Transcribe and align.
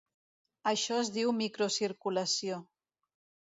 Això 0.71 0.97
es 1.03 1.11
diu 1.19 1.35
microcirculació. 1.43 2.61